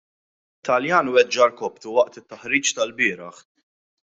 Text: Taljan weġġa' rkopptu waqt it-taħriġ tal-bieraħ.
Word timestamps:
Taljan 0.65 1.11
weġġa' 1.15 1.49
rkopptu 1.49 1.89
waqt 1.95 2.17
it-taħriġ 2.21 2.67
tal-bieraħ. 2.75 3.37